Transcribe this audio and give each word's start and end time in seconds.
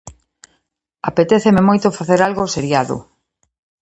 Apetéceme 1.09 1.61
moito 1.69 1.95
facer 1.99 2.19
algo 2.27 2.51
seriado. 2.55 2.95